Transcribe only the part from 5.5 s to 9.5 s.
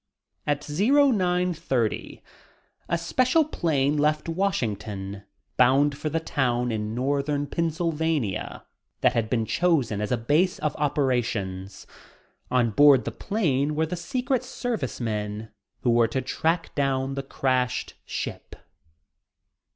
bound for the town in northern Pennsylvania that had been